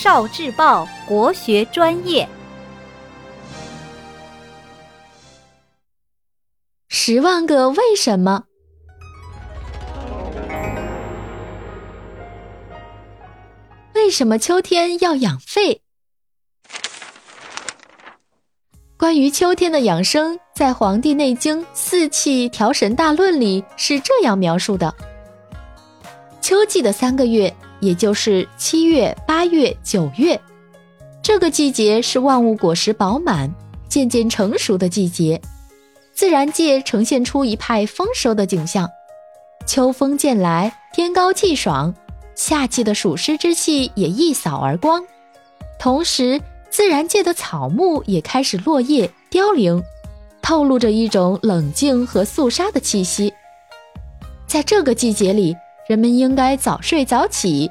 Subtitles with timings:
[0.00, 2.28] 少智报国学专业，
[6.86, 8.44] 十万个为什么？
[13.96, 15.82] 为什么秋天要养肺？
[18.96, 24.94] 关于秋天的养生，在《黄帝内经·四气调神大论》里是这样描述的：
[26.40, 30.40] 秋季的三个月，也就是七月、八月、九月，
[31.22, 33.52] 这个季节是万物果实饱满、
[33.88, 35.40] 渐渐成熟的季节，
[36.12, 38.88] 自然界呈现出一派丰收的景象。
[39.66, 41.94] 秋风渐来，天高气爽，
[42.34, 45.04] 夏季的暑湿之气也一扫而光，
[45.78, 46.40] 同时。
[46.70, 49.82] 自然界的草木也开始落叶凋零，
[50.42, 53.32] 透露着一种冷静和肃杀的气息。
[54.46, 55.56] 在这个季节里，
[55.88, 57.70] 人们应该早睡早起，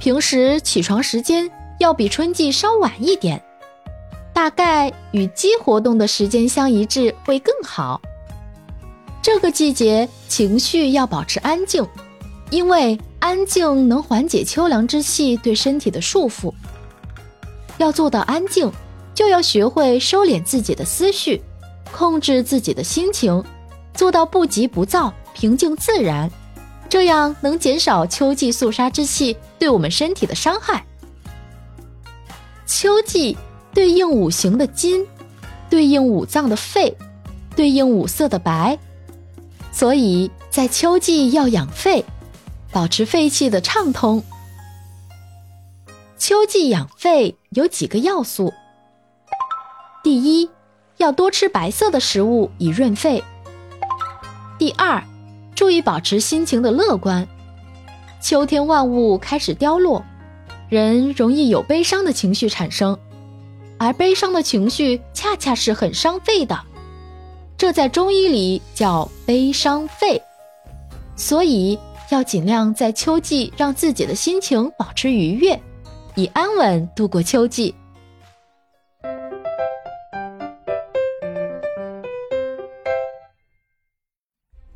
[0.00, 3.42] 平时起床时间要比春季稍晚一点，
[4.32, 8.00] 大概与鸡活动的时间相一致会更好。
[9.20, 11.86] 这个季节情绪要保持安静，
[12.48, 16.50] 因为安静能缓解秋凉之气对身体的束缚。
[17.76, 18.72] 要做到安静，
[19.14, 21.42] 就要学会收敛自己的思绪，
[21.92, 23.44] 控制自己的心情，
[23.92, 26.30] 做到不急不躁、平静自然，
[26.94, 30.86] 这样能减少秋季肃杀之气对我们身体的伤害。
[32.66, 33.36] 秋季
[33.72, 35.04] 对应五行的金，
[35.68, 36.96] 对应五脏的肺，
[37.56, 38.78] 对应五色的白，
[39.72, 42.04] 所以在秋季要养肺，
[42.70, 44.22] 保持肺气的畅通。
[46.16, 48.54] 秋季养肺有几个要素：
[50.04, 50.48] 第一，
[50.98, 53.20] 要多吃白色的食物以润肺；
[54.60, 55.02] 第二，
[55.54, 57.26] 注意保持心情的乐观。
[58.20, 60.04] 秋天万物开始凋落，
[60.68, 62.98] 人容易有悲伤的情绪产生，
[63.78, 66.58] 而悲伤的情绪恰恰是很伤肺的，
[67.56, 70.20] 这在中医里叫悲伤肺。
[71.16, 71.78] 所以
[72.10, 75.60] 要尽量在秋季让自己的心情保持愉悦。
[76.16, 77.74] 以安稳度过秋季。